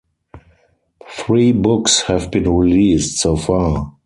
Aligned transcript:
Three 1.11 1.51
books 1.51 2.01
have 2.07 2.31
been 2.31 2.49
released 2.51 3.19
so 3.19 3.35
far. 3.35 3.93